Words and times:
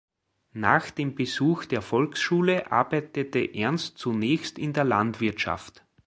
Nach 0.55 0.89
dem 0.89 1.13
Besuch 1.13 1.65
der 1.65 1.83
Volksschule 1.83 2.71
arbeitete 2.71 3.53
Ernst 3.53 3.99
zunächst 3.99 4.57
in 4.57 4.73
der 4.73 4.83
Landwirtschaft. 4.83 5.85